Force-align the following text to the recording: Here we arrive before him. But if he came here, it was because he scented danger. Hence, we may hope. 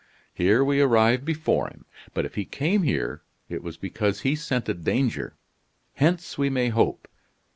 Here 0.33 0.63
we 0.63 0.81
arrive 0.81 1.23
before 1.25 1.67
him. 1.67 1.85
But 2.15 2.25
if 2.25 2.33
he 2.33 2.43
came 2.43 2.81
here, 2.81 3.21
it 3.49 3.61
was 3.61 3.77
because 3.77 4.21
he 4.21 4.35
scented 4.35 4.83
danger. 4.83 5.35
Hence, 5.93 6.39
we 6.39 6.49
may 6.49 6.69
hope. 6.69 7.07